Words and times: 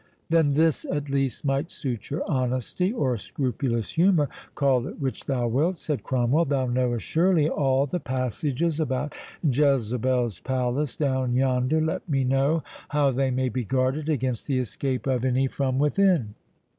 "Then 0.31 0.55
this 0.55 0.83
at 0.91 1.11
least 1.11 1.45
might 1.45 1.69
suit 1.69 2.09
your 2.09 2.23
honesty, 2.27 2.91
or 2.91 3.15
scrupulous 3.19 3.91
humour, 3.91 4.29
call 4.55 4.87
it 4.87 4.99
which 4.99 5.27
thou 5.27 5.47
wilt," 5.47 5.77
said 5.77 6.01
Cromwell. 6.01 6.45
"Thou 6.45 6.65
knowest, 6.65 7.05
surely, 7.05 7.47
all 7.47 7.85
the 7.85 7.99
passages 7.99 8.79
about 8.79 9.13
Jezebel's 9.43 10.39
palace 10.39 10.95
down 10.95 11.35
yonder?—Let 11.35 12.09
me 12.09 12.23
know 12.23 12.63
how 12.89 13.11
they 13.11 13.29
may 13.29 13.49
be 13.49 13.63
guarded 13.63 14.09
against 14.09 14.47
the 14.47 14.57
escape 14.57 15.05
of 15.05 15.23
any 15.23 15.45
from 15.45 15.77
within." 15.77 16.33